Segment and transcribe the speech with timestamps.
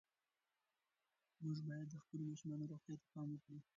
[1.43, 3.59] موږ باید د خپلو ماشومانو روغتیا ته پام وکړو.